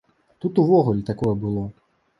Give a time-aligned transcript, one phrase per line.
[0.41, 1.71] Тут увогуле такое было.